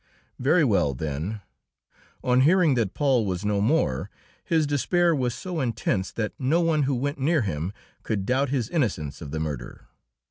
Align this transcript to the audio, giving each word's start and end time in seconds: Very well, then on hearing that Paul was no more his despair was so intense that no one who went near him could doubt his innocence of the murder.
Very 0.39 0.63
well, 0.63 0.95
then 0.95 1.41
on 2.23 2.41
hearing 2.41 2.73
that 2.73 2.95
Paul 2.95 3.23
was 3.23 3.45
no 3.45 3.61
more 3.61 4.09
his 4.43 4.65
despair 4.65 5.13
was 5.15 5.35
so 5.35 5.59
intense 5.59 6.11
that 6.13 6.33
no 6.39 6.59
one 6.59 6.81
who 6.89 6.95
went 6.95 7.19
near 7.19 7.43
him 7.43 7.71
could 8.01 8.25
doubt 8.25 8.49
his 8.49 8.67
innocence 8.67 9.21
of 9.21 9.29
the 9.29 9.39
murder. 9.39 9.89